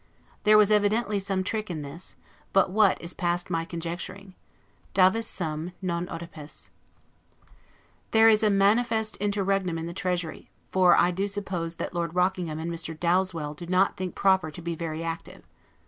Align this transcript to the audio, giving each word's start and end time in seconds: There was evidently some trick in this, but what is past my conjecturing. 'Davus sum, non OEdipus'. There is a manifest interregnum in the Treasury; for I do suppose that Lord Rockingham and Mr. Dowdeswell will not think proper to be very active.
There 0.45 0.57
was 0.57 0.71
evidently 0.71 1.19
some 1.19 1.43
trick 1.43 1.69
in 1.69 1.83
this, 1.83 2.15
but 2.53 2.71
what 2.71 2.99
is 2.99 3.13
past 3.13 3.51
my 3.51 3.65
conjecturing. 3.65 4.33
'Davus 4.95 5.27
sum, 5.27 5.73
non 5.79 6.07
OEdipus'. 6.09 6.71
There 8.09 8.27
is 8.27 8.41
a 8.41 8.49
manifest 8.49 9.15
interregnum 9.17 9.77
in 9.77 9.85
the 9.85 9.93
Treasury; 9.93 10.49
for 10.71 10.95
I 10.95 11.11
do 11.11 11.27
suppose 11.27 11.75
that 11.75 11.93
Lord 11.93 12.15
Rockingham 12.15 12.57
and 12.57 12.71
Mr. 12.71 12.97
Dowdeswell 12.99 13.59
will 13.59 13.67
not 13.67 13.95
think 13.95 14.15
proper 14.15 14.49
to 14.49 14.61
be 14.63 14.73
very 14.73 15.03
active. 15.03 15.43